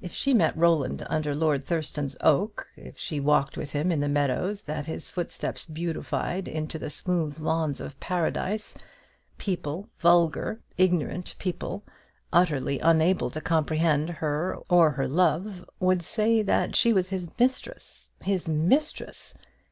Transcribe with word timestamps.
If 0.00 0.12
she 0.12 0.34
met 0.34 0.56
Roland 0.56 1.06
under 1.08 1.32
Lord 1.32 1.64
Thurston's 1.64 2.16
oak, 2.22 2.66
if 2.76 2.98
she 2.98 3.20
walked 3.20 3.56
with 3.56 3.70
him 3.70 3.92
in 3.92 4.00
the 4.00 4.08
meadows 4.08 4.64
that 4.64 4.84
his 4.86 5.08
footsteps 5.08 5.64
beautified 5.64 6.48
into 6.48 6.76
the 6.76 6.90
smooth 6.90 7.38
lawns 7.38 7.80
of 7.80 8.00
Paradise, 8.00 8.74
people, 9.38 9.88
vulgar, 10.00 10.58
ignorant 10.76 11.36
people, 11.38 11.84
utterly 12.32 12.80
unable 12.80 13.30
to 13.30 13.40
comprehend 13.40 14.10
her 14.10 14.58
or 14.68 14.90
her 14.90 15.06
love, 15.06 15.64
would 15.78 16.02
say 16.02 16.42
that 16.42 16.74
she 16.74 16.92
was 16.92 17.10
his 17.10 17.28
mistress. 17.38 18.10
His 18.22 18.48
mistress! 18.48 19.34